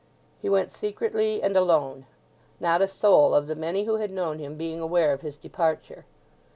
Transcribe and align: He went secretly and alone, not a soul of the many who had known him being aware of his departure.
He 0.41 0.49
went 0.49 0.71
secretly 0.71 1.43
and 1.43 1.55
alone, 1.55 2.07
not 2.59 2.81
a 2.81 2.87
soul 2.87 3.35
of 3.35 3.45
the 3.45 3.53
many 3.55 3.83
who 3.83 3.97
had 3.97 4.09
known 4.09 4.39
him 4.39 4.55
being 4.55 4.79
aware 4.79 5.13
of 5.13 5.21
his 5.21 5.37
departure. 5.37 6.05